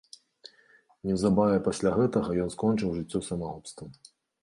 Неўзабаве 1.09 1.59
пасля 1.69 1.89
гэтага 2.01 2.29
ён 2.47 2.53
скончыў 2.57 2.89
жыццё 2.99 3.19
самагубствам. 3.33 3.89